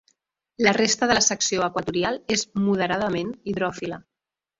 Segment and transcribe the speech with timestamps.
[0.67, 4.01] La resta de la secció equatorial és moderadament hidròfila.